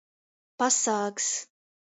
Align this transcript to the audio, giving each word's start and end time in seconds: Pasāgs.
Pasāgs. 0.63 1.29